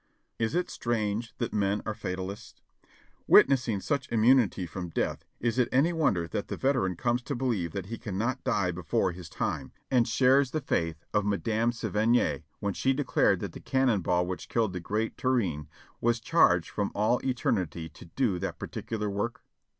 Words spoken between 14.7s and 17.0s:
the great Turenne was charged from